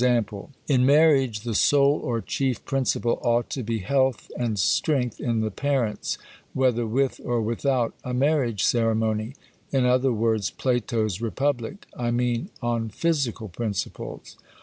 [0.67, 5.51] _in marriage the sole or chief principle ought to be health and strength in the
[5.51, 6.17] parents
[6.53, 9.35] whether with or without a marriage ceremony
[9.71, 14.37] in other words Plato's Republic: I mean on physical principles.